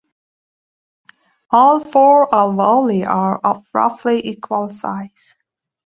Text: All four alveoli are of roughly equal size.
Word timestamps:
All 1.51 1.79
four 1.79 2.27
alveoli 2.31 3.05
are 3.05 3.37
of 3.37 3.67
roughly 3.71 4.25
equal 4.25 4.71
size. 4.71 5.35